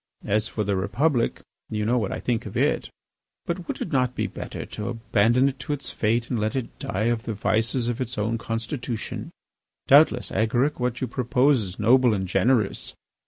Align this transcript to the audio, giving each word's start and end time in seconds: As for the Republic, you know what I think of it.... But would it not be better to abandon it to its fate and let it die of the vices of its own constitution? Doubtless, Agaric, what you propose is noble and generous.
As 0.25 0.47
for 0.47 0.63
the 0.63 0.75
Republic, 0.75 1.41
you 1.69 1.85
know 1.85 1.99
what 1.99 2.11
I 2.11 2.19
think 2.19 2.47
of 2.47 2.57
it.... 2.57 2.89
But 3.45 3.67
would 3.67 3.79
it 3.81 3.91
not 3.91 4.15
be 4.15 4.25
better 4.25 4.65
to 4.65 4.87
abandon 4.89 5.47
it 5.49 5.59
to 5.59 5.73
its 5.73 5.91
fate 5.91 6.31
and 6.31 6.39
let 6.39 6.55
it 6.55 6.79
die 6.79 7.03
of 7.13 7.21
the 7.21 7.35
vices 7.35 7.87
of 7.87 8.01
its 8.01 8.17
own 8.17 8.39
constitution? 8.39 9.29
Doubtless, 9.85 10.31
Agaric, 10.31 10.79
what 10.79 11.01
you 11.01 11.07
propose 11.07 11.61
is 11.61 11.77
noble 11.77 12.15
and 12.15 12.27
generous. 12.27 12.95